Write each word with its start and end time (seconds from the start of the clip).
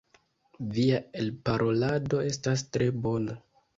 Via 0.77 1.01
elparolado 1.23 2.23
estas 2.33 2.65
tre 2.77 2.89
bona. 3.05 3.37